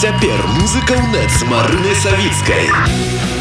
[0.00, 3.39] Цяпер музыка ў нет з Марынай Савіцкай.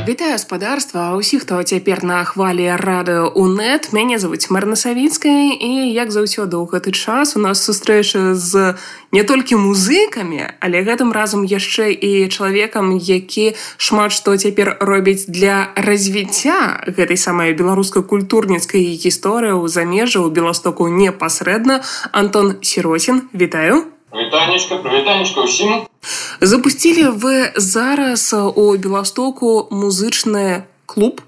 [0.00, 6.08] Вітаю спадарства ўсіх хто цяпер на хвалі радыо унет мяне завуць марна савіцкая і як
[6.08, 8.80] заўсёды ў гэты час у нас сустрэча з
[9.12, 15.68] не толькі музыкамі але гэтым разам яшчэ і чалавекам які шмат што цяпер робіць для
[15.76, 21.84] развіцця гэтай самай беларускай культурніцкай гісторыі ў замежжа ў беластоку непасрэдна.
[22.16, 25.86] Антон сіросін вітаю Вітанечка, прывітанечка ўсім.
[26.42, 31.22] Запусцілі вы зараз у Беластоку музычны клуб.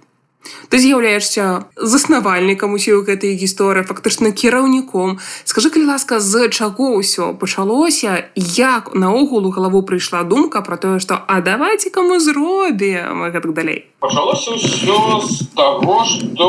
[0.69, 5.19] Ты з'яўляешся заснавальнікам усёй гэтай гісторыі, фактычна кіраўніком.
[5.45, 10.99] Скажы, калі ласка, з чаго ўсё пачалося, як наогул у галаву прыйшла думка пра тое,
[10.99, 13.87] што а давайте каму зробім гэтак далей.
[14.01, 16.49] Пачалося ўсё з таго, што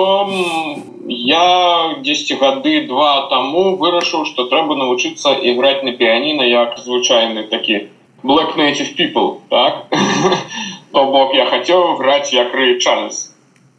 [1.08, 7.92] я 10 гады два таму вырашыў што трэба навучыцца іграць на піяніна як звычайны такі
[8.24, 9.92] black native people так
[10.94, 13.33] то бок я хацеў граць як рэй Чарльз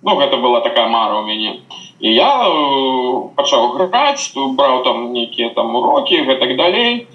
[0.05, 1.61] ну гэта была такая мара у мяне
[2.01, 2.53] і я э,
[3.37, 7.07] пачаў граць браў там нейкія там урокі гэтак далей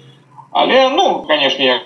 [0.52, 1.80] але ну канешне я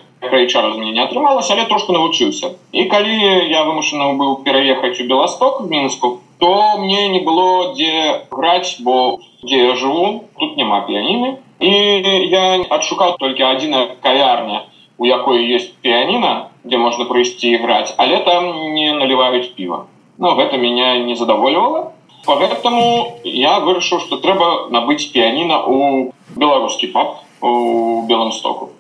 [0.48, 3.16] Чарльз мне не атрымалася але трошку навучыўся і калі
[3.52, 9.19] я вымушаны быў пераехаць у беласток в мінску то мне не было дзе граць бо
[9.44, 11.72] дзе я жыву тут няма піяніны і
[12.32, 12.44] я
[12.78, 14.64] адшукаў толькі адзіна кавярня
[14.98, 19.84] у якой есть піяніна дзе можна прыйсці іграць але там не наліваюць піва
[20.18, 21.92] но гэта меня не задавольвала
[22.26, 28.70] поэтому я вырашыў что трэба набыць піяніна у беларускі пап у беломстоку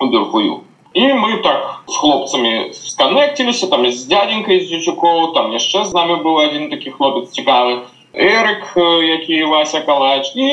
[0.00, 0.62] у дырхую
[0.94, 6.20] і мы так с хлопцамі сканекціліся там з дядзенькай з дзючукоў там яшчэ з намі
[6.24, 10.32] быў один такі хлопец цікавы эрык які вася калач.
[10.36, 10.48] І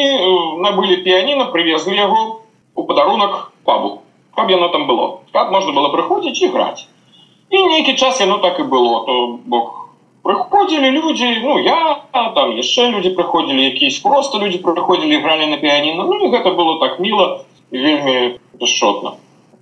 [0.64, 2.42] набылі піяніна привезли яго
[2.76, 4.02] у падарунак пабу.
[4.36, 5.20] Каб яно там было.
[5.34, 6.88] Как можна было прыходзіць і граць
[7.50, 9.89] і нейкі час яно так і было то бок
[10.30, 11.80] прыходзілі людзі ну я
[12.14, 17.02] там яшчэ людзі прыходзілі якісь просто людзі прыходзілі гралі на піяніна ну гэта было так
[17.06, 17.32] міла
[17.72, 19.18] вельмі бесшотна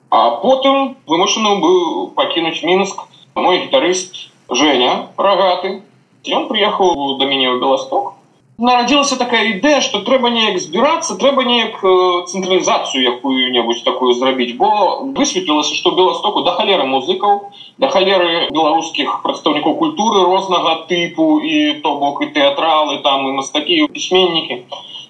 [0.09, 3.03] А потым вымушаны быў пакінуць мінск
[3.35, 4.15] мой гітарыст
[4.49, 5.83] Женя рагаты.
[6.23, 8.16] Ён прыехаў да мяне ў беласток
[8.57, 11.77] нарадзілася такая ідэя што трэба неяк збірацца трэба неяк
[12.25, 14.69] цэнтралізацыю якую-небудзь такую зрабіць бо
[15.13, 21.93] высветлілася што беластоку да халеры музыкаў да халеры беларускіх прадстаўнікаў культуры рознага тыпу і то
[22.01, 24.61] бок і тэатралы там і мастакі пісьменнікі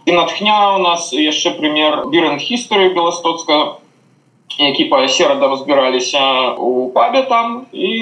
[0.07, 3.79] і натхня у нас яшчэ пример бірен гісторыі беластоцка
[4.58, 7.92] які па серадам збіраліся у пабе там і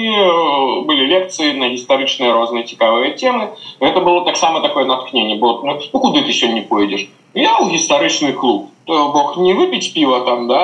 [0.87, 5.99] былі лекцыі на гістарычныя розныя цікавыя темы гэта было таксама такое натхнение бо ну, ну,
[5.99, 10.61] куды ты сёння пойдзеш я ў гістарычны клуб то бок не выпіць піва там да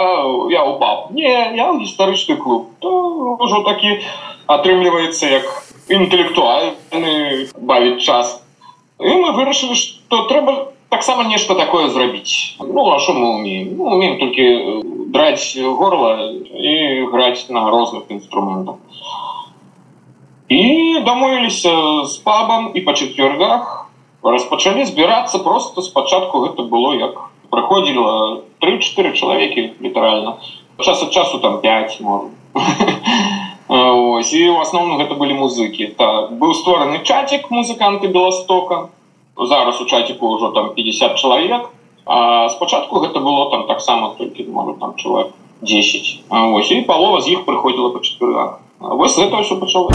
[0.51, 4.03] я упал не я ў гістарычны клуб то ўжо такі
[4.47, 5.45] атрымліваецца як
[5.87, 8.43] інтэлектуальны бавіць час
[8.99, 13.83] і мы вырашылі што трэба таксама нешта такое зрабіць ну а що мы умеем ну,
[13.95, 16.32] умеем толькі драць горла
[16.70, 16.74] і
[17.12, 18.76] граць на розных інструментах.
[20.48, 23.90] І дамовіліся з пабам і па чацвяргах
[24.22, 27.20] распачалі збірацца просто спачатку гэта было як
[27.50, 30.36] праходзіла три-4 чалавекі літаральна
[30.82, 32.00] час ад часу там 5
[33.68, 35.86] Ось, і в асноўным гэта былі музыкі.
[35.96, 38.88] Так быў створаны чацік музыканты беластока.
[39.32, 41.70] Зараз у чаціку ўжо там 50 чалавек
[42.06, 45.32] А спачатку гэта было там таксама толькі можа там чалавек
[45.62, 49.94] 10 ось і палова з іх прыходзіла па чатырах вось гэта ўсё пачало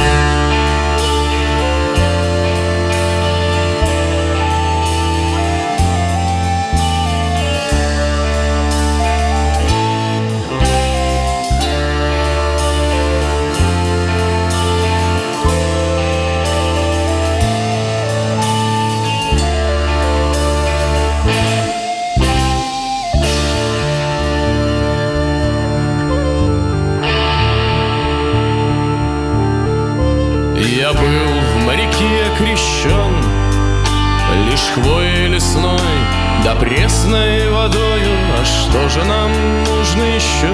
[36.67, 39.31] пресной водою а что же нам
[39.63, 40.53] нужно еще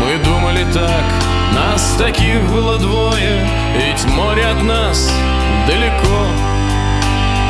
[0.00, 1.04] мы думали так
[1.54, 5.10] нас таких было двое ведь море от нас
[5.66, 6.26] далеко.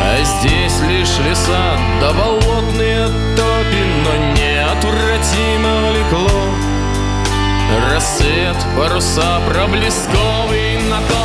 [0.01, 6.41] А здесь лишь леса да болотные топи но неотвратимо влекло.
[7.91, 11.24] Рассвет паруса проблесковый на топе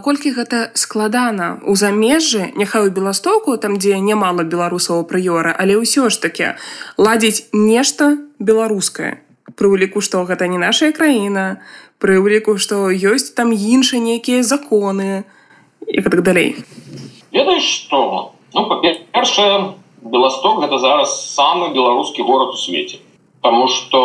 [0.00, 1.60] наколькі гэта складана?
[1.68, 6.56] У замежжы няхай у беластоку там дзе нямала беларусаў прыёра але ўсё ж таки
[6.96, 9.20] ладзіць нешта беларускае.
[9.60, 11.60] Пры уліку што гэта не наша краіна
[12.00, 15.28] пры уліку што ёсць там іншыя нейкія законы
[15.84, 16.56] і так далей.
[17.28, 18.32] Ведаеш што?
[18.56, 23.04] Ну, па-першае беласток гэта зараз самы беларускі горад у свеце
[23.40, 24.00] Таму што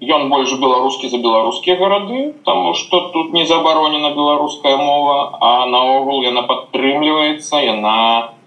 [0.00, 6.22] ён больш беларускі за беларускія гарады, Таму што тут не забаронена беларуская мова, а наогул
[6.24, 7.96] яна падтрымліваецца, яна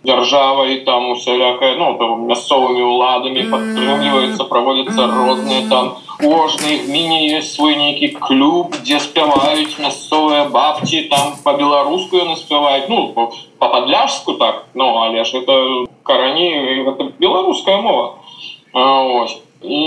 [0.04, 1.92] дзяржавай там усялякая ну,
[2.26, 10.48] мясцовымі ўладамі падтрымліваецца, праводзяцца розныя там кожнай гміне ёсць свой нейкі клуб, дзе спяваюць мясцовыя
[10.56, 16.50] бабці там па-беларуску яны спяваюць ну па-падляжску так ну але ж это карані
[16.88, 18.16] гэта беларуская мова.
[18.74, 19.82] Ось і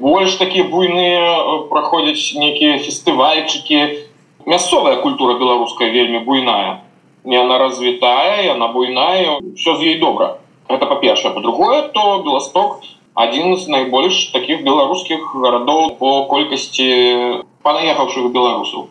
[0.00, 4.04] больш такі буйныя э, праходзяць нейкія фестывальчыкі
[4.46, 6.84] мясцовая культура беларуская вельмі буйная.
[7.24, 10.38] Яна развітая яна буйная все з ей добра
[10.68, 12.80] это па-першае по-другое то беласток
[13.14, 18.88] один з найбольш таких беларускіх гарадоў по колькасці панаехаўшых беларусаў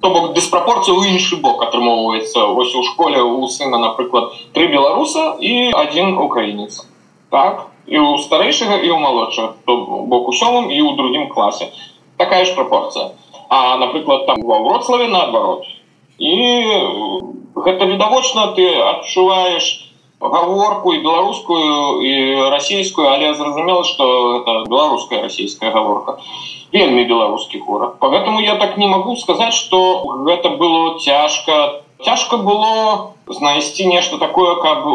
[0.00, 5.72] то бок диспрапорцыю іншы бок атрымоўваецца вось у школе у сына напрыклад три беларуса і
[5.74, 6.86] один украінец
[7.30, 11.70] так і у старэйшага і ў малодша то бок у сёмым і ў другім класе.
[12.16, 13.12] Такая ж прапорцыя.
[13.48, 15.66] А напрыклад там ва вроцлаве наадварот.
[16.18, 16.34] І
[17.56, 22.12] гэта відавочна ты адчуваеш гаворку і беларускую і
[22.50, 26.18] расійскую але зразумела что это беларуская расійская гаворка.
[26.72, 27.98] Вельмі беларускі горад.
[27.98, 34.56] Поэтому я так не могу сказаць что гэта было цяжка цяжка было знайсці нешта такое
[34.62, 34.86] каб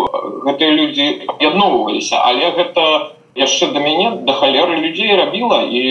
[0.46, 2.22] гэтыя людзі аб'ядноўваліся.
[2.24, 5.64] Але гэта яшчэ да мяне да халеры людзей рабіла.
[5.70, 5.84] І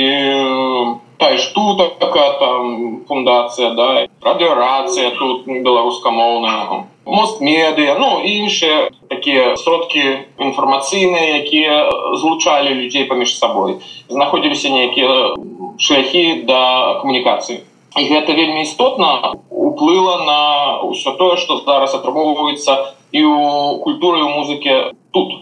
[1.18, 9.56] та ж тут такая там фундацыя да радыорацыя тут беларускамоўная мост медыа ну іншыя такія
[9.56, 10.02] сродкі
[10.42, 13.78] інфармацыйныя якія злучалі людзей паміж сабой.
[14.08, 15.36] Знаходзіліся нейкія
[15.78, 17.62] шляхі да камунікацыі
[17.96, 20.40] і гэта вельмі істотна уплыла на
[20.84, 25.32] ўсё тое што зараз атрымоўваецца і у культуры у музыкі тут.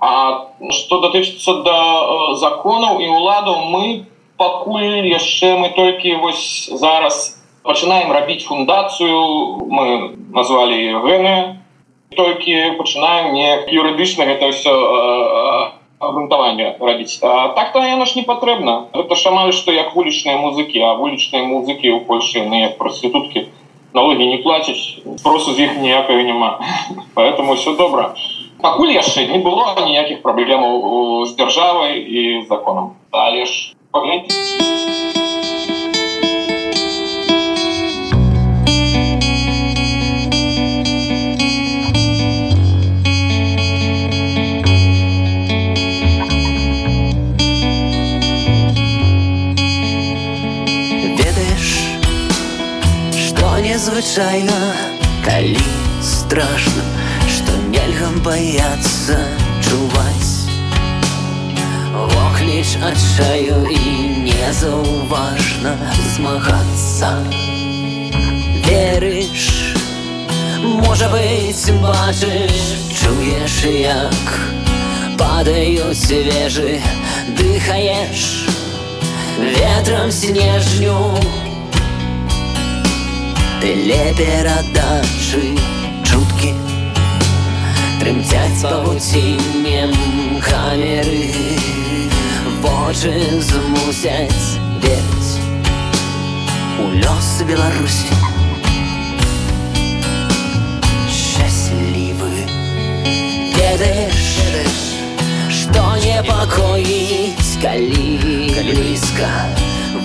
[0.00, 4.04] А што датычыцца да э, законаў і ўладаў мы
[4.36, 9.64] пакуль яшчэ мы толькі вось зараз пачынаем рабіць фундацыю.
[9.64, 11.64] Мы назвалі гэны
[12.16, 14.74] толькі пачынаем не юрыдычна гэта ўсё
[16.00, 21.44] грунтаванне рабіць так-то яно ж не патрэбна это шамалі што як вулічныя музыкі а вулічныя
[21.44, 23.46] музыкі ў польльшы на як прастытуткі
[23.94, 26.58] налогі не плацяць просто з іх ніякага няма
[27.16, 28.14] поэтому все добра
[28.60, 35.13] пакуль яшчэ не было ніякіх праблемаў з дзяржавай і законам але ж паглядзіць
[53.84, 54.72] незвычайна
[55.24, 55.60] калі
[56.00, 56.82] страшно
[57.28, 59.18] что нельга бояться
[59.60, 60.48] чуваць
[61.92, 63.84] окліч адчаю і
[64.24, 65.76] незаўважна
[66.16, 67.12] змагацца
[68.64, 69.76] верыш
[70.64, 74.26] можа быть бачыш чуеш як
[75.20, 76.80] падаюць вежы
[77.36, 78.48] дыхаеш
[79.36, 80.96] ветрам снежню
[83.64, 85.54] Телеперадачы
[86.04, 86.50] чуткі
[87.96, 89.94] Трымцяць павуціннем
[90.44, 91.22] камеры.
[92.60, 95.32] Вочы змусяць верць
[96.76, 98.12] У лёс Беларусі
[101.08, 102.44] Шчаслівы
[103.56, 104.28] Ведаеш,
[105.48, 108.12] што непакоіць калі
[108.60, 109.32] блізка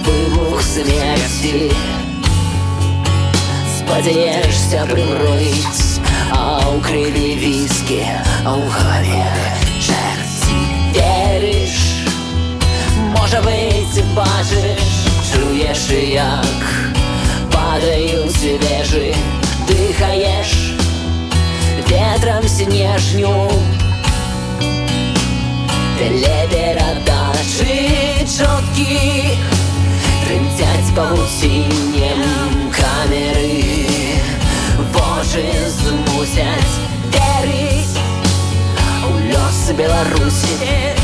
[0.07, 2.07] выбух смерці
[3.89, 5.97] спадзяешься прымроіць
[6.29, 8.05] а ў крыві віскі
[8.45, 9.25] а ў галаве
[9.81, 10.57] чэрці
[10.93, 12.05] верыш
[13.17, 14.85] можа быць бачыш
[15.31, 16.61] чуеш як
[17.49, 19.09] падаюць вежы
[19.65, 20.53] дыхаеш
[21.89, 23.49] ветрам снежню.
[25.97, 27.73] Телеперадачы
[28.37, 29.33] чоткі
[30.23, 33.78] трымцяць павуціннем камеры
[35.39, 36.75] вочы змусяць
[37.13, 37.97] верыць
[39.07, 40.98] у лёс беларусі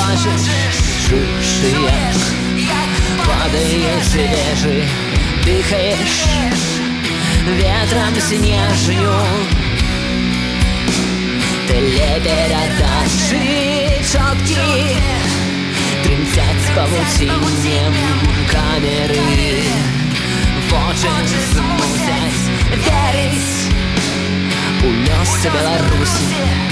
[0.00, 0.44] быць бачыш
[1.06, 2.20] чуеш
[2.56, 2.92] як
[3.26, 4.84] падае свежы
[5.44, 6.14] дыхаеш
[7.58, 9.18] ветрам снежню
[11.68, 13.42] телеперадачы
[14.12, 14.70] чоткі
[16.04, 17.94] трымцяць павуціннем
[18.52, 19.24] камеры
[20.70, 21.14] вочы
[21.52, 22.42] змусяць
[22.88, 23.54] верыць
[24.82, 26.69] у лёс беларусі шчаслівы калі мы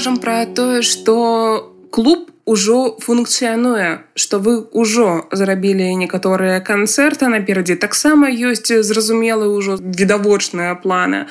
[0.00, 1.14] кажам пра тое што
[1.92, 10.72] клуб ужо функцыянуе што вы ўжо зрабілі некаторыя канцэрты наперадзе таксама ёсць зразумелы ўжо відавочныя
[10.80, 11.26] планы.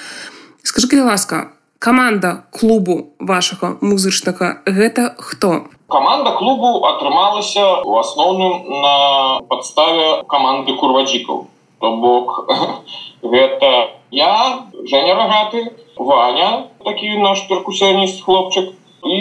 [0.62, 5.52] Скажи калі ласка каманда клубу вашага музычнага гэта хто
[5.90, 11.48] Каманда клубу атрымалася у асноўным на падставе каманды курваджікаў.
[11.80, 12.46] То бок
[13.24, 13.70] гэта
[14.12, 18.70] я, Женя рагаты, Ваня, такі наш перкусіяніст хлопчык
[19.04, 19.20] і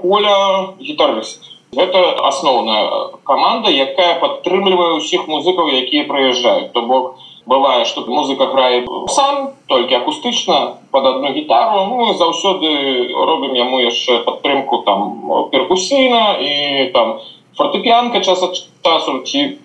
[0.00, 1.50] Коля гітарыст.
[1.76, 6.72] Гэта асноўная каманда, якая падтрымлівае ўсіх музыкаў, якія прыязджаюць.
[6.72, 13.54] То бок бывае, што музыка грае сам толькі акустычна под одну гітару ну, заўсёды робім
[13.56, 17.18] яму яшчэ падтрымку там перкусійна і там
[17.56, 18.54] фортепіянка час ад
[18.84, 19.58] часу ці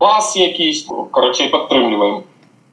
[0.00, 2.22] бас якісь карацей падтрымліваем.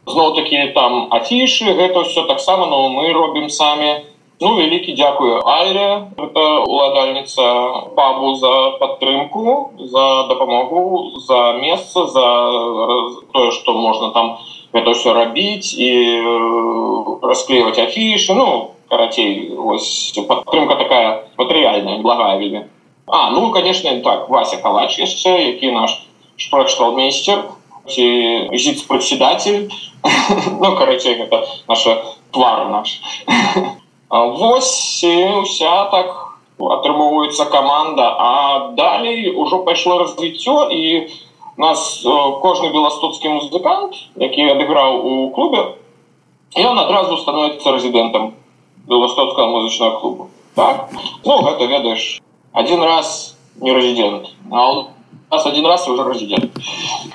[0.05, 4.05] Зноў такі там афішы гэта ўсё таксама но мы робім самі
[4.41, 7.43] ну вялікі дзякую Альре это уладальніца
[7.95, 12.27] пабу за падтрымку за дапамогу за месца за
[13.31, 14.37] тое што можна там
[14.73, 15.91] это все рабіць і
[17.23, 22.65] расклеивать афіши ну карацей ось падтрымка такая матэрыяльная благая вельмі
[23.07, 25.95] а ну конечно так вася калач яшчэ які наш
[26.35, 27.43] шпрачталмейстер
[27.87, 29.71] ці председатель
[30.59, 32.99] ну карацей это наша твар наш
[34.09, 38.31] Вось уся так атрымоўваецца команда а
[38.77, 41.09] далей ужо пайшло развіццё і
[41.57, 42.03] нас
[42.41, 45.75] кожны беластоцкі музыкант які адыграў у клубе
[46.55, 48.33] ён адразу становіцца рэзідэнтам
[48.87, 50.89] беластоцкага музычнага клубу так?
[51.25, 52.21] Ну гэта ведаеш
[52.53, 54.87] один раз не рэзідэнт а он
[55.29, 56.55] один раз уже рэзідэнт.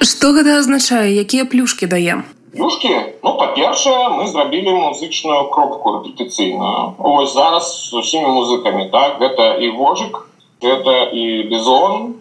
[0.02, 1.16] Што гэта азначае?
[1.16, 2.90] Якія плюшки даем Юшки,
[3.22, 6.98] ну, па-першае, мы зрабілі музычную кропку рэпетыцыйную.
[6.98, 10.26] Вось зараз з усімі музыкамі, так, гэта і вожык,
[10.58, 12.18] гэта і бізон,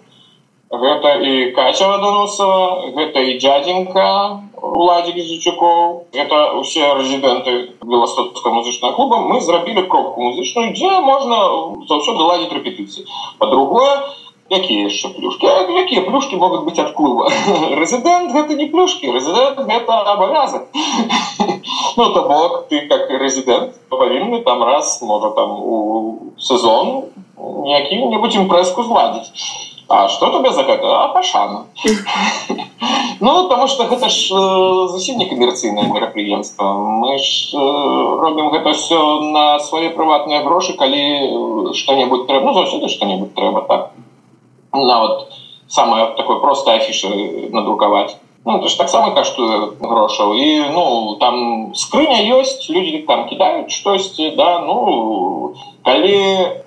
[0.69, 4.05] гэта і Каця Ваданосава, гэта і дзядзенька,
[4.61, 9.25] уладзік зічукоў это усе рэзідэнты беластоцкага музычнага клуба.
[9.25, 11.37] Мы зрабілі кропку музычную дзе можна
[11.89, 13.07] заўсёды ладзіць рэпетыцыі
[13.39, 13.93] па-другое
[14.49, 15.47] якія яшчэ плюшки?
[15.47, 17.29] Якія плюшки могуць быць ад клуба?
[17.81, 20.67] Рэзідэнт гэта не плюшки рэзідэнт гэта абавязак
[21.97, 27.11] ну то бок ты как рэзідэнт павінны там раз можа там у сезон
[27.65, 29.31] які-небудзь імпрэску зладзіць
[29.91, 30.63] А что тебе за
[31.13, 31.65] пашана
[33.19, 38.71] Ну потому что гэта ж э, зусім не камерцыйнае мерапрыемства мы ж э, робім гэта
[38.73, 43.91] все на свае прыватныя грошы калі что-нибудь трэба ну, заўсёды что-нибудь трэба так
[44.73, 45.27] нават
[45.67, 47.09] самое такое просто афіша
[47.51, 53.71] надрукаваць ну, это ж таксама каштуе грошаў і ну там скрыня ёсць люди там кидаюць
[53.71, 55.53] штосьці да ну
[55.83, 56.15] калі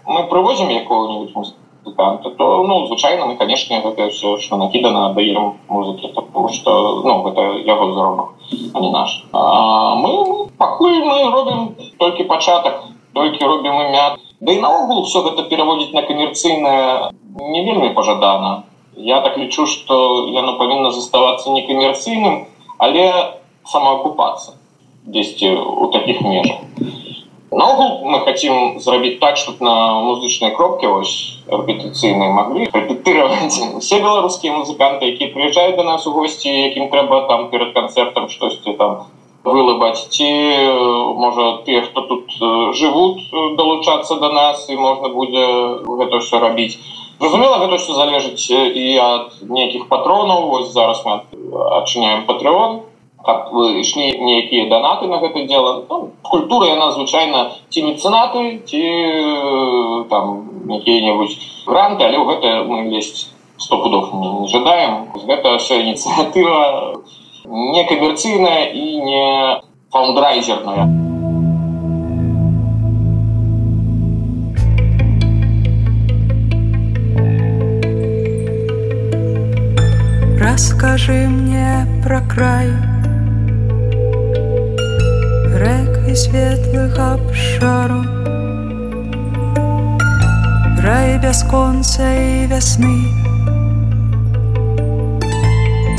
[0.06, 6.12] мы прывозім якого-нибудь музыканта то ну звычайно мы конечно гэта все что накидана даем музыкі
[6.14, 8.28] потому что ну гэта яго заробак
[8.74, 9.24] а не наш.
[9.32, 12.84] А мы пакуль мы робім толькі пачатак
[13.14, 17.10] толькі робім імя да і наогул все гэта пераводзіць на камерцыйнае
[17.54, 18.64] не вельмі пожадана
[18.96, 19.98] я так лічу что
[20.34, 22.42] яно павінна заставацца некамерцыйным
[22.78, 23.06] але
[23.74, 24.58] самаакупацца
[25.06, 25.54] дзесьці
[25.86, 26.58] у таких межах
[27.52, 33.54] наогул мы хотим зрабіць так чтобы на музычнай кропке ось репетыцыйнай могли репетировать.
[33.80, 38.72] Все беларускія музыканты якія приезжают до нас у гости якім трэба там перед концертом штосьці
[38.72, 39.06] там
[39.44, 40.28] вылыбаць ці
[41.18, 42.30] можа те хто тут
[42.78, 43.20] живут
[43.56, 45.46] долучацца до нас і можна будзе
[45.86, 46.78] гэта все рабіць.
[47.20, 50.48] Разумела, гэта ўсё залежыць і ад нейкіх патронаў.
[50.50, 51.20] Вось зараз мы
[51.80, 52.82] адчыняем патрыон
[53.22, 58.82] каб ішлі нейкія данаты на гэта дело ну, культура яна звычайна ці мецэнаты ці
[60.10, 60.26] там
[60.66, 63.30] якія-небудзь гранты але ў гэта мы лезть
[63.62, 65.06] сто пудов не жадаем.
[65.14, 66.98] Гэта все ініцыятыва
[67.44, 71.02] некамерцыйная і не фаундрайзерная
[80.52, 82.68] Расскажи мне про край.
[85.56, 88.02] Рек и светлых обшару.
[90.82, 92.46] Рай бясконца и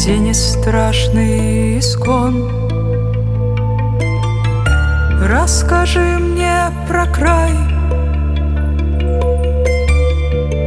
[0.03, 2.49] вясны Тени страшный искон.
[5.21, 7.51] Расскажи мне про край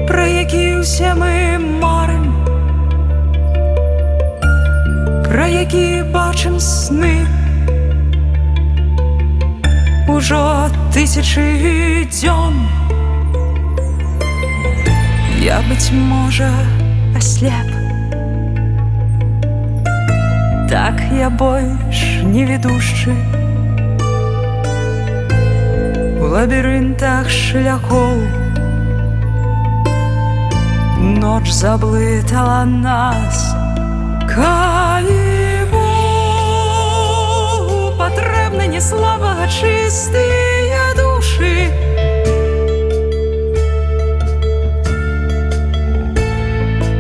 [0.09, 2.33] Про які усе мы марым
[5.25, 7.27] Пра які бачым сны.
[10.09, 12.55] Ужо тысячы дзён
[15.42, 16.51] Я быць можа
[17.14, 17.75] аслеп
[20.87, 23.11] Так я больш не ведушчы
[26.22, 28.22] У лабірынтах шляхоў
[31.18, 33.42] Ноч заблытала нас.
[34.31, 35.27] Калі
[38.77, 41.70] не слава чистые души.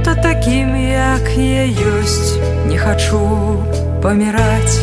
[0.04, 4.76] То таким як я ёсць не хочу паміраць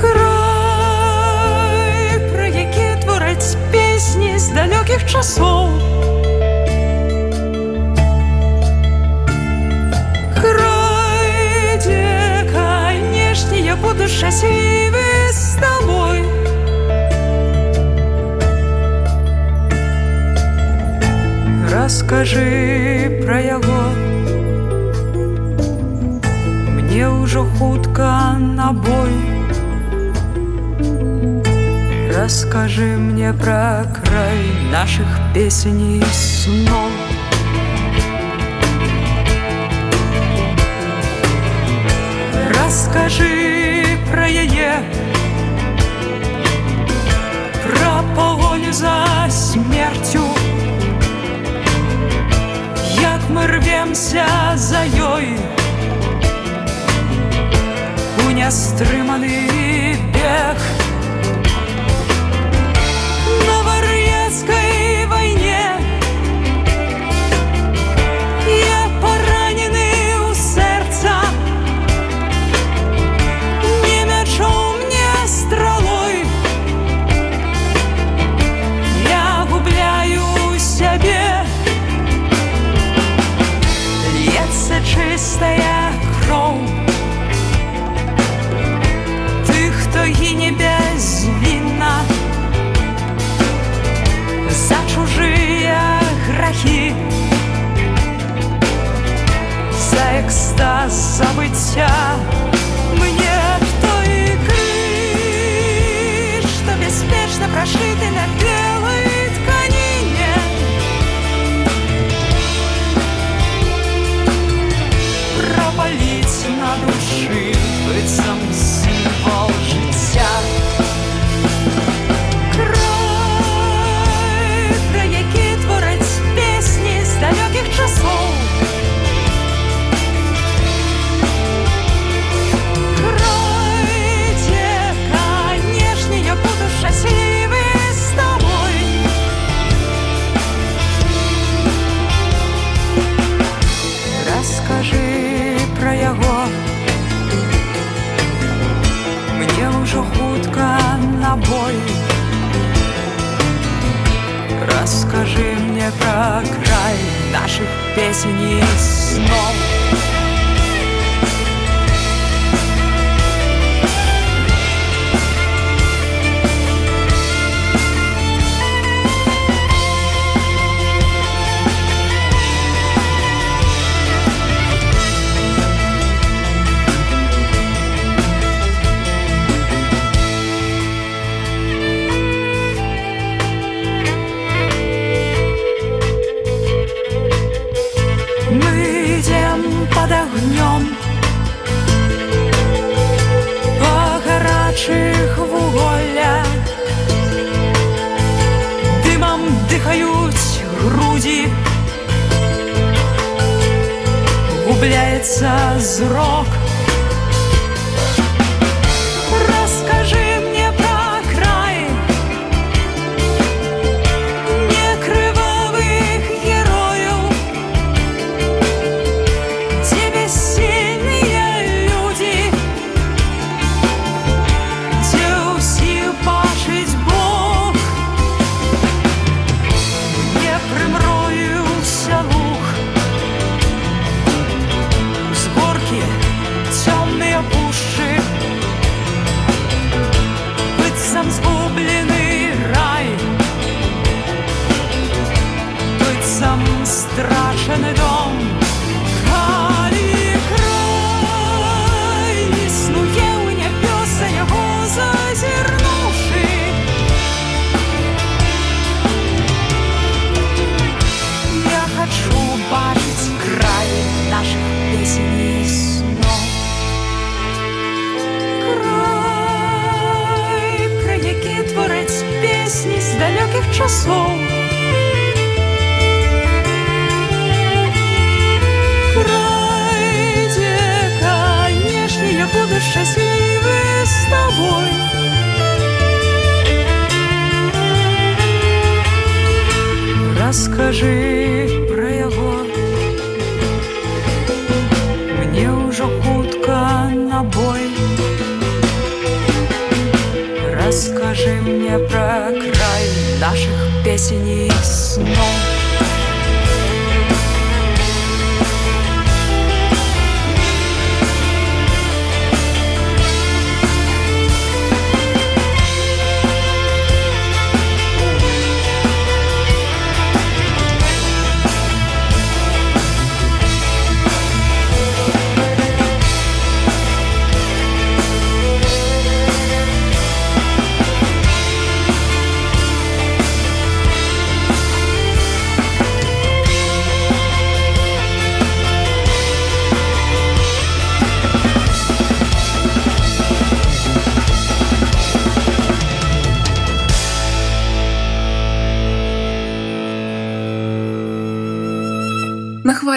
[0.00, 0.20] край
[2.32, 5.92] про які твораць песні з далёкіх часоў
[13.82, 16.22] буду счастливы с тобой.
[21.70, 24.11] Расскажи про яго
[27.02, 29.10] Мне ўжо хутка на бой.
[32.14, 34.38] Расскажи мне про край
[34.70, 36.92] наших песеней снов.
[42.54, 44.74] Расскажи пра яе
[47.66, 50.22] Пра погоню за смерцю
[53.00, 55.61] Як мы рвемся за ёй
[58.42, 59.36] нястрыманы
[60.14, 60.81] бег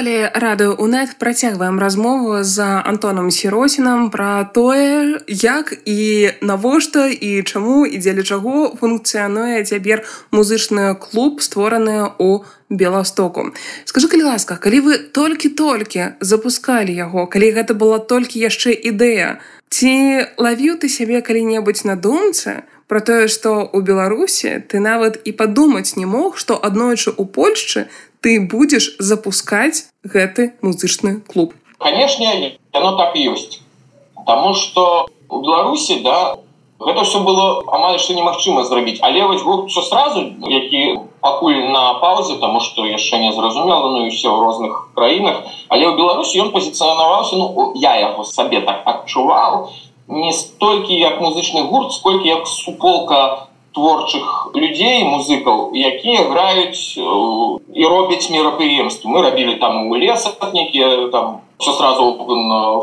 [0.06, 7.89] Далее радыё УНэт працягваем размову з антоном сіросінам пра тое як і навошта і чаму
[7.89, 13.50] і дзеля чаго функцыянуе цяпер музычны клуб створаны у беластоку.
[13.89, 19.41] Скажы калі ласка калі вы толькі-толькі запускалі яго калі гэта была толькі яшчэ ідэя
[19.74, 19.94] ці
[20.38, 25.98] лавіў ты сябе калі-небудзь на думцы про тое што ў беларусі ты нават і падумаць
[25.98, 27.89] не мог што аднойчы у польшчы
[28.25, 31.53] ты будзеш запускаць гэты музычны клуб?
[31.77, 33.61] Канешне яно так ёсць
[34.25, 36.41] Таму что у беларусі да
[36.81, 42.01] гэта все было амаль што немагчыма зрабіць але вось гурт все сразу які пакуль на
[42.01, 46.41] паўзе тому что яшчэ не зразумела ну і все ў розных краінах але ў беларусі
[46.41, 49.69] ён пазіцыянаваўся ну я яго сабе так адчуваў
[50.07, 58.31] не столькі як музычны гурт сколькі як суполка творчых людзей музыкаў якія граюць і робяць
[58.31, 62.07] мерапрыемствы мы рабілі там у лесах некія там все сразу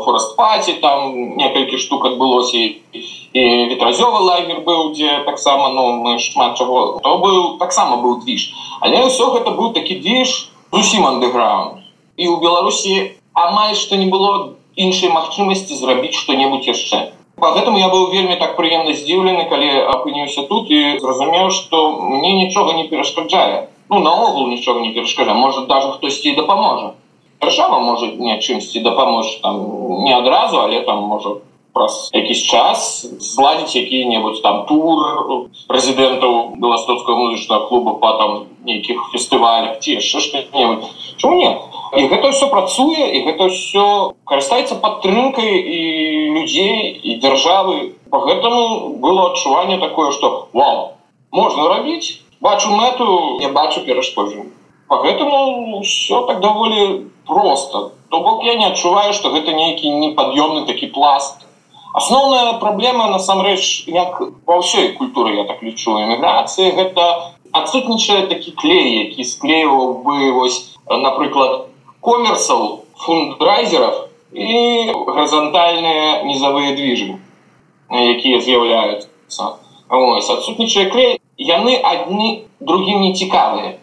[0.05, 6.57] форест пати там некалькі штук адбылося і ветразёвы лагер быў дзе таксама ну мы шмат
[6.57, 11.81] чаго то быў таксама быў движ але ўсё гэта быў такі движ зусім андеграунд
[12.17, 17.01] і ў беларусі амаль што не было іншай магчымасці зрабіць что-небудзь яшчэ
[17.39, 22.33] по гэтаму я быў вельмі так прыемна здзіўлены калі апыніўся тут і зразумеў что мне
[22.45, 26.93] нічога не перашкаджае ну наогул нічога не перашкажа может даже хтосьці дапаможа
[27.41, 29.57] дзяржава можа не чымсьці дапамож там
[30.03, 31.35] не адразу але там можа
[31.73, 39.79] праз якісь час зладзіць які-небудзь там тур прэзідэнтаў беластоцкого музычнага клуба по там нейкіх фестывалях
[39.79, 41.49] ці яшчэ што-небудзь чому не
[41.95, 45.79] і гэта все працуе і гэта все карыстаецца падтрымкай і
[46.33, 47.93] людзей і дзяржавы.
[48.09, 50.93] По гэтаму было адчуванне такое что вау
[51.31, 54.45] можна рабіць бачу мэту я бачу перашкоджу
[54.87, 60.87] поэтому все так даволі просто то бок я не адчуваю что гэта нейкі непад'ёмны такі
[60.87, 61.45] пласт.
[61.93, 69.13] Асноўная праблема насамрэч як ва ўсёй культуры я так лічу эміграцыі гэта адсутнічае такі клей
[69.13, 71.72] які склеіваў бы вось напрыклад
[72.03, 77.15] комерсал фундрайзеров і гарызантальныя нізавыя движы
[77.89, 79.53] якія з'яўляюцца
[80.35, 83.79] адсутнічае клей яны адні другім не цікавыя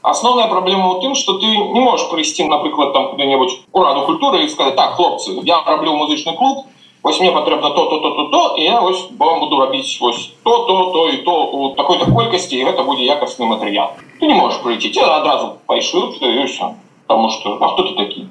[0.00, 4.48] Асноўная праблема ў тым, што ты не можаш прыйсці, напрыклад, там куды-небудзь ураду культуры і
[4.48, 6.64] сказаць так хлопцы, я раблю музычны клуб,
[7.02, 10.32] вось мне патрэбна то то то то то і я вось вам буду рабіць вось
[10.42, 13.92] то то то і то у такой-то колькасці і гэта будзе якасны матэрыял.
[14.20, 16.12] Ты не можаш прыйти адразу пайшлю
[17.10, 17.58] потому что?
[17.60, 18.26] А хто ты такі?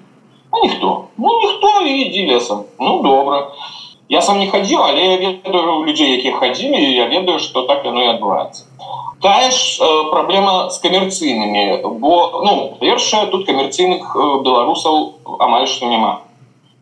[0.51, 3.51] А ніхто ну ніхто і ідзі лесам ну добра.
[4.09, 8.01] Я сам не хадзіў, але я ведаю людзей, якія хадзілі, я ведаю, што так яно
[8.01, 8.65] і адбываецца
[9.21, 15.91] тая ж э, праблема з камерцыйнымі бо ну першае тут камерцыйных э, беларусаў амаль што
[15.91, 16.23] няма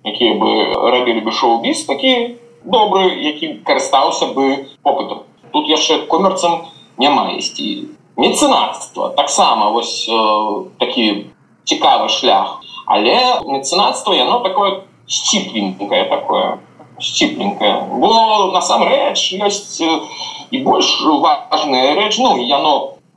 [0.05, 7.33] якія бы рабілі бы шоу-біз такі добры які карыстаўся бы попытам тут яшчэ комерцам няма
[7.33, 10.21] ісці мецэнацтва таксама вось э,
[10.77, 11.33] такі
[11.67, 12.59] цікавы шлях.
[12.87, 16.59] Але мецэнацтва яно такое сціпленькае такое
[16.99, 18.11] сціпленькае бо
[18.55, 19.83] насамрэч ёсць
[20.51, 22.73] і больш важная рэч ну яно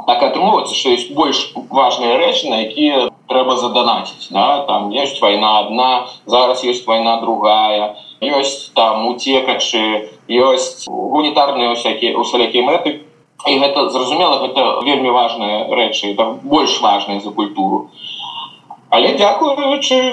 [0.06, 4.66] так атрымоўваецца что есть больш важные рэчы на якія трэба заданаціць да?
[4.66, 12.62] там есть война одна зараз есть война другая ёсць там утекачы ёсць гунітарныя всякие усялякія
[12.62, 13.00] мэты.
[13.48, 16.12] І гэта зразумела гэта вельмі важные рэчы
[16.44, 17.88] больш важные за культуру
[18.90, 20.12] але дзякуючы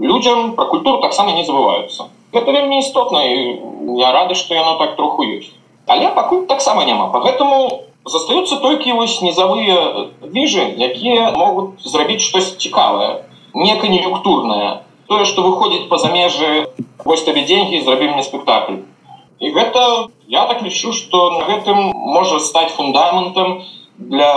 [0.00, 5.22] людям про культуру таксама не забываются это вельмі істотна я рады что яно так троху
[5.22, 5.52] есть
[5.86, 7.10] але пакуль таксама няма.
[7.10, 13.22] Поэтому застаюцца толькі вось нізавыя віжы якія могуць зрабіць штось цікавае
[13.54, 16.66] не кан'юнктурнае тое что выходзіць по замежы
[17.04, 18.82] вось табе деньги зрабім мне спектакль.
[19.38, 23.62] І гэта я так лічу что на гэтым можа стаць фундаментам
[23.98, 24.32] для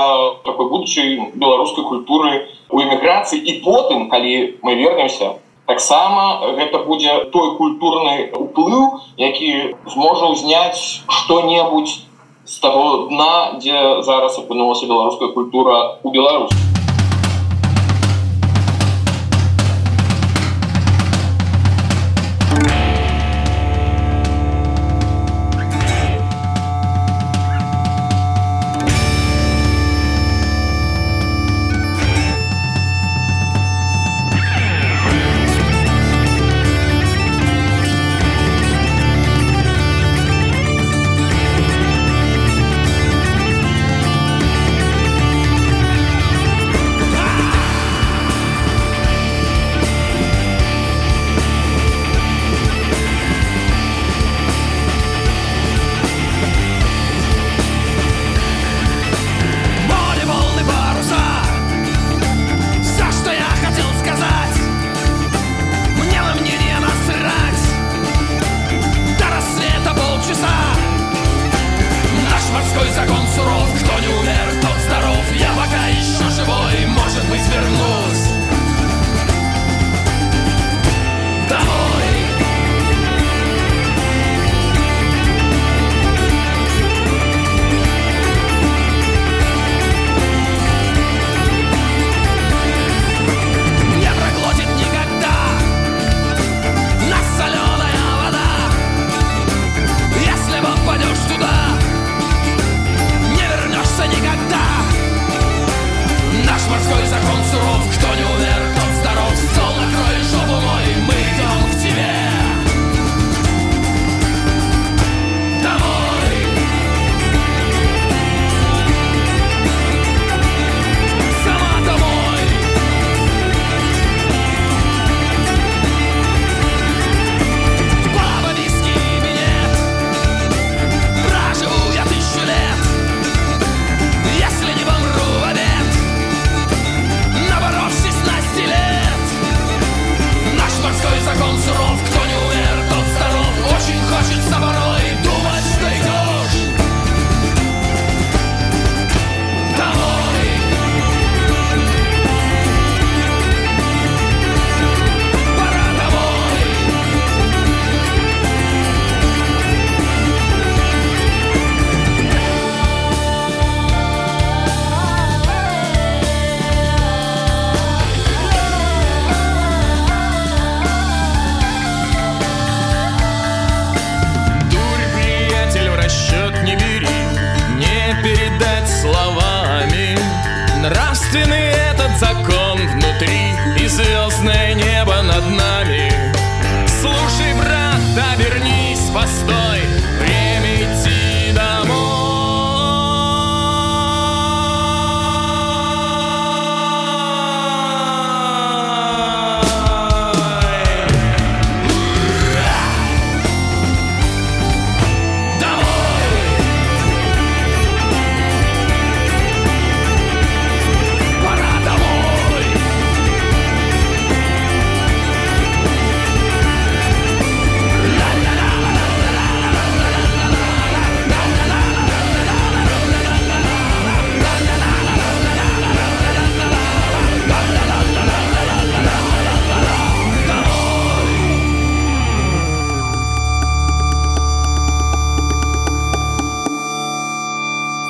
[0.46, 5.36] такой будучай беларускай культуры у эміграцыі і потым калі мы вернемся
[5.68, 12.08] таксама гэта будзе той культурны уплыў які зможа ўзняць што-небудзь
[12.46, 16.79] з таго дна дзе зараз апынулася беларуская культура у беларусі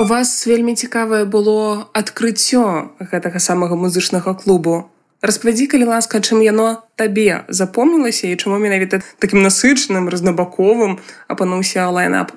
[0.09, 2.63] вас вельмі цікавае было адкрыццё
[3.11, 4.89] гэтага самага музычнага клубу.
[5.21, 10.97] Распавядзі, калі ласка, чым яно табе запомнілася і чаму менавіта такім насычаным разнабаковым
[11.27, 12.33] апынуўся лайнап.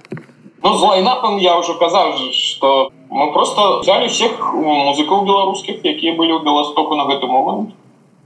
[0.62, 6.38] Ну, з лайнапом я уже казаў, что мы просто взяли всех музыкаў беларускіх, якія былі
[6.38, 7.72] ў Беластоку на гэты момант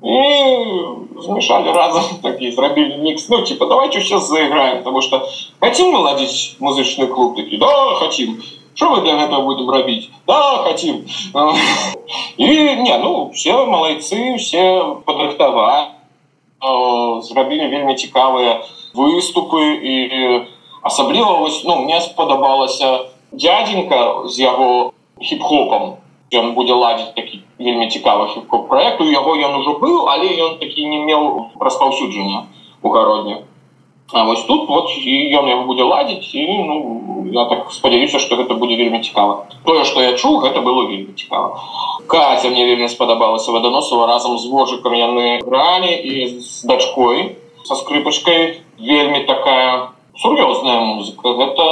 [0.03, 3.28] и замешали разом такие, зрабілі микс.
[3.28, 5.28] Ну, типа, давайте сейчас заиграем, потому что
[5.61, 7.36] хотим наладить музычный клуб?
[7.36, 8.42] Такие, да, хотим.
[8.77, 10.11] Что мы для этого будем робить?
[10.27, 11.07] Да, хотим.
[12.37, 12.47] И,
[12.77, 15.97] не, ну, все молодцы, все подрыхтовали.
[17.22, 18.64] Зрабілі вельмі цікавыя
[18.97, 19.95] выступы і
[20.83, 26.01] асабліва вось ну мне спадабалася дядзенька з яго хіп-хопам
[26.33, 30.57] ён будзе ладзіць такі вельмі цікавы хіп-хоп проект у яго ён ужо быў але ён
[30.62, 32.49] такі не меў распаўсюджання
[32.83, 33.37] у гародні
[34.13, 36.77] А вось тут вот і ён яго будзе ладзіць і ну
[37.35, 41.11] я так спадзяюся што гэта будзе вельмі цікава тое што я чуў гэта было вельмі
[41.19, 41.59] цікава
[42.07, 47.35] Катя мне вельмі спадабалася ваданосова разам з вожыкам яны гралі і з дачкой
[47.67, 49.91] со скрыпачкой вельмі такая
[50.23, 51.35] сур'ёзная музыка.
[51.35, 51.65] Гэта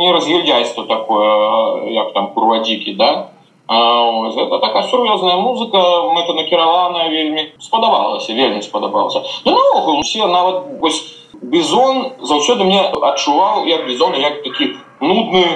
[0.00, 3.30] не раз'ядзяйство такое як там курвадзікі да?
[3.66, 5.78] А, это такая сур'ёзная музыка
[6.14, 9.22] мэта накіраваная вельмі спадабалася вельмі спадабалася.
[9.44, 12.82] Да, наогул усе нават вось бізон заўсёды мне
[13.12, 15.46] адчуваў як бізон як такі нудны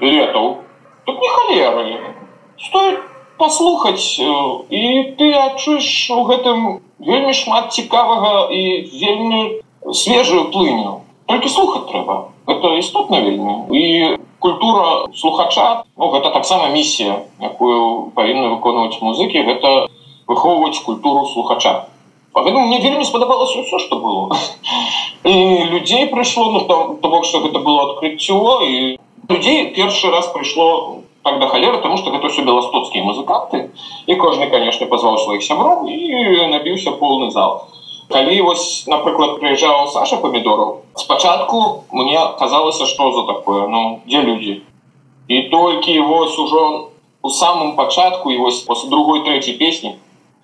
[0.00, 0.56] летаў
[1.04, 2.14] тут не халеры
[2.58, 3.00] стоит
[3.42, 4.30] паслухаць э,
[4.70, 4.82] і
[5.18, 8.62] ты адчуеш у гэтым вельмі шмат цікавага і
[9.02, 11.02] вельмі свежую плыню.
[11.26, 12.30] Толькі слухаць трэба.
[12.46, 13.66] Это істотна вельмі.
[13.74, 19.86] І культура слухача ну, гэта таксама місія якую павінны выконваць музыкі гэта
[20.26, 21.86] выхоўваць культуру слухача
[22.33, 24.29] Поэтому мне вельмі спадабалася ўсё што было
[25.23, 28.99] і людзей прыйшло ну то бок что гэта было адкрыццё і
[29.29, 33.71] людзей першы раз прыйшло так да халеры тому что гэта все беластоцкія музыканты
[34.05, 37.67] і кожны конечно позвал сваіх сяброў і набіўся полный зал
[38.09, 44.61] калі вось напрыклад прыязджаў Саша помидоров спачатку мне казалася что за такое ну где люди
[45.27, 46.89] і толькі вось ужо
[47.21, 49.95] у самым пачатку і вось после другой третьей песні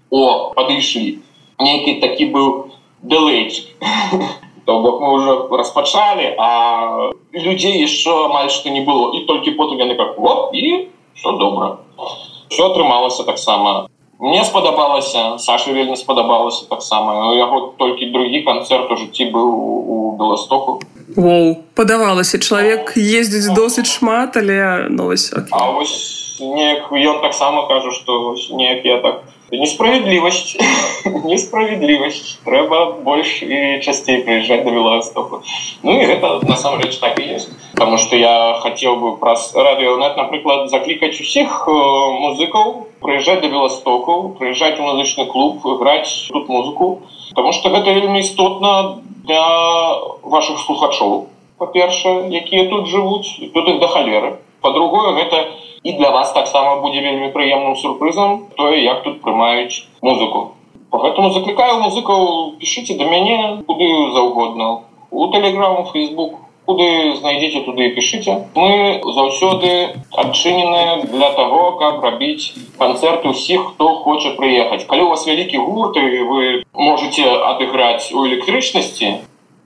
[0.09, 1.19] о падышлі
[1.58, 2.70] Нейкі такі быў
[3.02, 3.66] дэлейчик
[4.68, 9.16] то бок мы уже распачалі а людзей еще амаль што не было.
[9.16, 11.78] І толькі потым яны как вот і что добра
[12.48, 13.88] все атрымалася таксама.
[14.18, 17.32] Мне спадабалася Саша вельмі спадабалася таксама.
[17.36, 20.82] Яго толькі другі канцэрт у жыцці быў у беластоку.
[21.16, 22.36] Воу, падавалася.
[22.36, 29.00] Чалавек ездзіць досыць шмат але новость ну, вось неяк ён таксама кажу што неяк я
[29.00, 30.56] так несправедлівасць
[31.24, 35.42] несправедлівасць трэба больш і часцей прыязджаць да беластоку
[35.82, 37.50] Ну і гэта насамрэч так і есть.
[37.72, 44.78] Потому что я хацеў бы праз радыёнет напрыклад заклікаць усіх музыкаў прыязджаць да беластоку прыязджаць
[44.80, 47.02] у музычны клуб граць тут музыку.
[47.30, 49.44] Потому что гэта вельмі істотна для
[50.22, 51.28] ваших слухачоў
[51.58, 55.46] па-першае якія тут жывуць тут их да халеры по-другое гэта
[55.82, 60.54] і для вас таксама будзе вельмі прыемным сюрпрызам тое як тут прымаюць музыку.
[60.90, 68.34] Поэтому заклікаю музыкаў пішыце да мяне куды заўгодна у телеграму фейсбук куды знайдзеце туды пішыце
[68.54, 69.70] мы заўсёды
[70.12, 74.84] адчынены для того каб рабіць канцэрты усіх хто хоча прыехаць.
[74.84, 79.14] Калі у вас вялікі гурт і вы можете адыграць у электрычнасці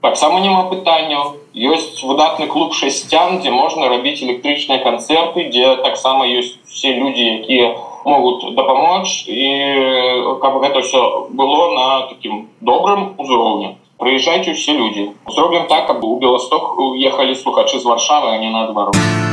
[0.03, 6.57] таксама няма пытанняў ёсць выдатны клуб шасцян дзе можна рабіць электрычныя канцэрты дзе таксама ёсць
[6.67, 7.69] все людзі якія
[8.05, 9.47] могуць дапамочь і
[10.43, 11.03] каб гэта все
[11.41, 15.05] было на такім добрым узроўні прыязджайце усе людзі
[15.37, 19.32] зробім так каб у беласток уехалі слухачы з варшавы а не наадварот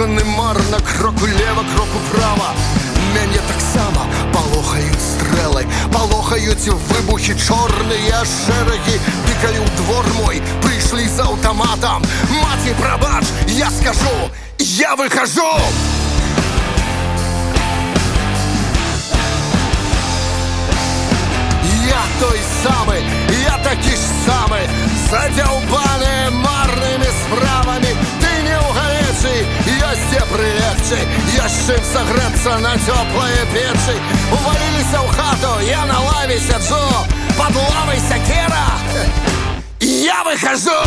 [0.00, 2.54] конны марна кроку лева кроку права
[3.14, 11.20] мяне таксама палохаюць стрэлы палохаюць выбухі чорныя шэрагі ды калі ў двор мой прыйшлі з
[11.26, 13.26] аўтаматам маці прабач
[13.58, 14.16] я скажу
[14.58, 15.52] я выхожу.
[21.90, 22.96] Я той самы
[23.44, 24.60] я такі ж самы
[25.10, 28.19] задзяўбаны марнымі справамі
[29.20, 29.44] галецы
[29.90, 30.98] ёсць дзе прылегчы
[31.36, 33.96] яшчэ сагрэцца на цёплае печы
[34.32, 36.80] уваліліся ў хату я на лаве сяджу
[37.36, 38.64] под лавай сякера
[39.80, 40.80] я выхожу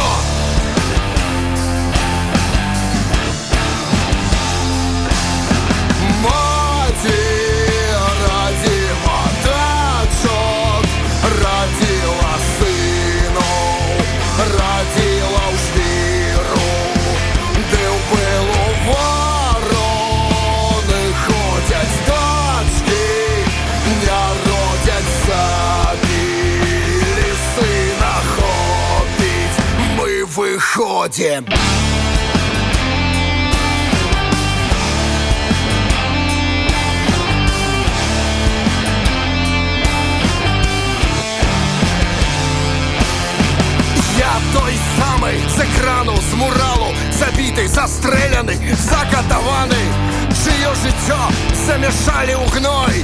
[44.17, 49.83] Я той самый з экрану з муралу забіты застрэляны закатаваны
[50.31, 51.19] чыё жыццё
[51.65, 52.95] замяшалі ў гной.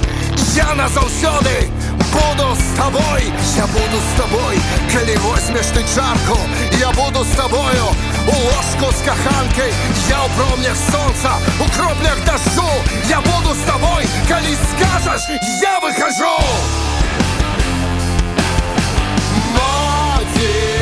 [0.55, 1.67] Я назаўсёды
[2.79, 3.23] буду з табой
[3.57, 4.57] я буду з табой
[4.93, 6.39] калі возьмеш ты чарку.
[6.79, 7.85] Я буду з табою
[8.27, 9.73] у ложку з каханкай
[10.09, 12.69] я ў промнях солнца у кроплях дажджу
[13.09, 15.21] я буду з табой калі скажаш
[15.61, 16.39] я выхожу.
[19.55, 20.78] Маці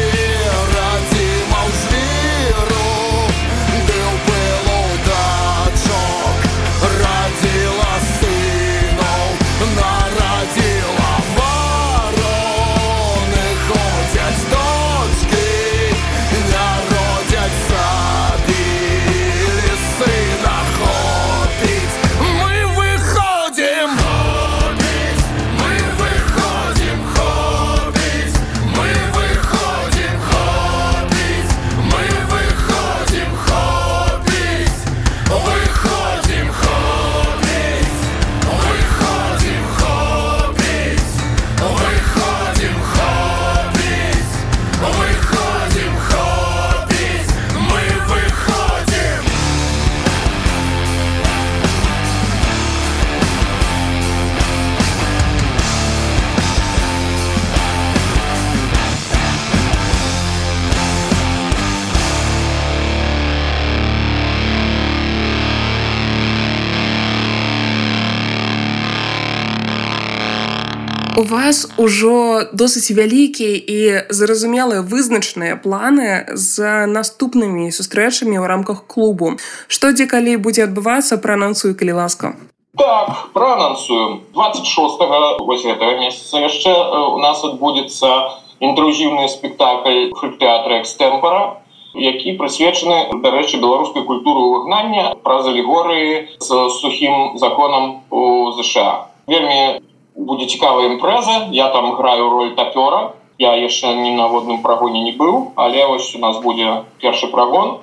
[71.17, 73.77] У вас ужо досыць вялікія і
[74.13, 79.33] зразумелыя вызначаныя планы з наступнымі сустрэчамі ў рамках клубу.
[79.65, 82.37] Што дзе калі будзе адбывацца праанансую калі ласка.
[82.77, 84.21] Так, проанансуем.
[84.37, 88.13] 26 вось гэтага месяца яшчэ э, у нас адбудзецца
[88.61, 91.65] інтрузіўны спектакль фольтэатра экстэмпара,
[91.97, 99.09] які прысвечаны, дарэчы, беларускай культуры выгнання праз алегорыі з сухім законам у ЗША.
[99.25, 99.81] Вельмі
[100.17, 103.13] будзе цікавая імпрэза, я там граю роль тапёра.
[103.37, 107.77] Я яшчэ ні на водным прагоне не быў, але вось у нас будзе першы прагон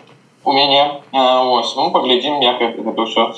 [0.45, 1.01] у мяне.
[1.13, 3.31] Ось ну паглядзім як гэта ўсё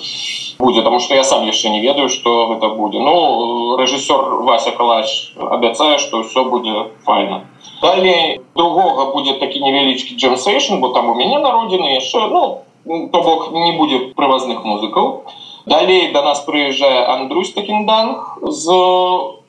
[0.59, 2.99] будзе тому что я сам яшчэ не ведаю что гэта будзе.
[2.99, 7.45] Ну рэжысёр вася калач абяцае что ўсё будзе файна.
[7.83, 12.65] Далей другога будзе такі невялічкі джемсейшн бо там у мяне народзіны яшчэ ну
[13.13, 15.29] то бок не будзе прывазных музыкаў
[15.67, 18.71] далей до нас прыязджае Андрусь такіндан з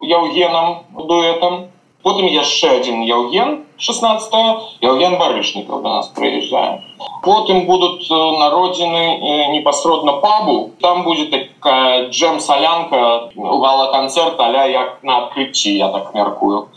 [0.02, 1.68] яўгенам дуэтам.
[2.04, 4.34] Потым яшчэ один яўген 16
[4.82, 6.82] яўген барышнікаў до нас прыязджае.
[7.22, 10.72] Потым будут народзіны непасродна пабу.
[10.82, 16.68] Там будет такая джем салянка гала канцэрт аля як на адкрыцці я так мяркую.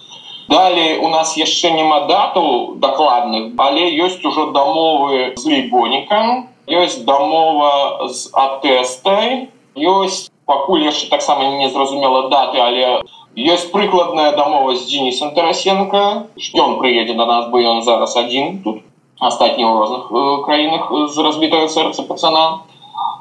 [0.49, 8.07] Далей у нас яшчэ няма дату дакладных але ёсць ужо дамовы з лейбонікам ёсць дамова
[8.09, 13.03] з атэстай ёсць пакуль яшчэ таксама не зразумела даты але
[13.37, 16.27] ёсць прыкладная дамова з дзенісам тарасенко.
[16.55, 18.63] Ён прыедзе до нас бы ён зараз адзін.
[18.65, 18.83] Тут
[19.21, 22.67] астатні ў розных э, краінах з разбітае сэрца пацана.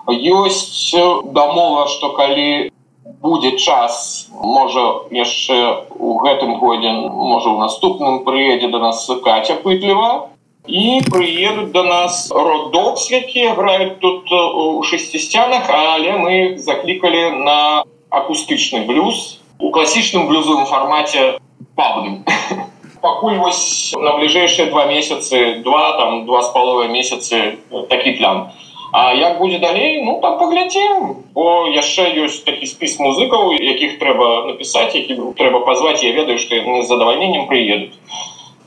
[0.09, 0.95] Ёсць
[1.33, 2.71] дамова что калі
[3.21, 10.29] будзе час можа яшчэ у гэтым годзе можа у наступным прыедзе до нас каця пытліва
[10.69, 18.85] і прыедуць до нас родокс якія граюць тут у шасцісцянах але мы заклікалі на акустычны
[18.85, 21.41] блюз у класічным блюзовым фармаце
[21.75, 22.21] пабным
[23.01, 27.57] пакуль вось на бліжэйшыя два месяцы два там два з паловай месяцы
[27.89, 28.49] такі план
[28.91, 30.01] А як будзе далей?
[30.01, 36.01] Ну там паглядзім бо яшчэ ёсць такі спіс музыкаў якіх трэба напісаць які трэба пазваць
[36.03, 37.93] я ведаю што яны з задавальненнем прыедуць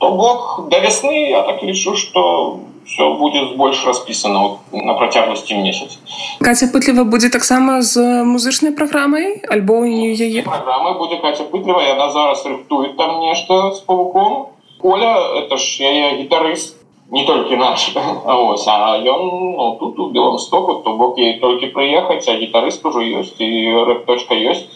[0.03, 5.95] то бок да вясны я так лічу что все будет больш распісана на працягласці месяц
[6.43, 12.11] Каця пытліва будзе таксама з музычнай праграмай альбо не яе праграма будзе Каця пытліва яна
[12.11, 14.51] зараз рыхтует там нешта з павуком
[14.83, 16.75] Оля это ж яе гітарыст
[17.11, 17.95] не толькі наш.
[18.25, 19.21] Ось, а ён
[19.55, 23.71] ну, тут у белом стоку то бок ей толькі прыехаць а гітарыст ужо ёсць і
[23.87, 24.67] рэпточка ёсць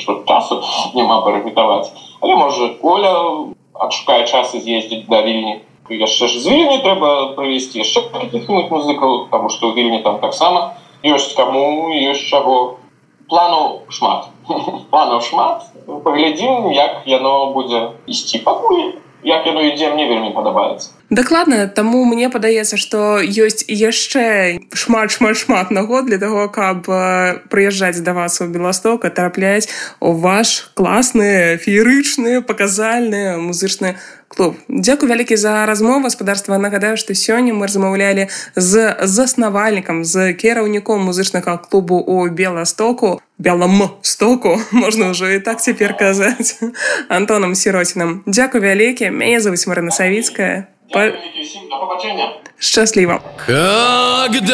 [0.00, 0.60] что часу
[0.94, 1.88] няма парапітаваць
[2.20, 3.56] але можа коля
[3.86, 9.32] адшукае час і з'ездзіць да вільні яшчэ ж з вільні трэба правесці яшчэ каких-нибудь музыкаў
[9.32, 12.78] тому что ў вільні там таксама ёсць каму ёсць чаго.
[13.28, 14.28] Плану шмат.
[14.90, 15.64] Планаў шмат.
[15.86, 18.38] Паглядзім як яно будзе ісці.
[18.38, 25.10] Пакуль як яно ідзе мне вельмі падабаецца дакладна таму мне падаецца што ёсць яшчэ шмат
[25.10, 26.84] шмат шмат нагод для того каб
[27.48, 29.68] прыязджаць да вас у беластока трапляць
[30.00, 33.96] у ваш класны феерычны паказальны музычны
[34.28, 34.56] клуб.
[34.68, 36.04] Дзякуй вялікі за размову.
[36.04, 43.90] Гаспадарства нагадаю што сёння мы размаўлялі з заснавальнікам з кіраўніком музычнага клубу у беластоку белом
[44.02, 46.58] стоку можна ўжо і так цяпер казаць
[47.08, 51.12] антоном сіротиным дзякуй вялікі мяне завуць марына савіцкая По...
[52.58, 53.20] Счастливо.
[53.46, 54.48] Когда-нибудь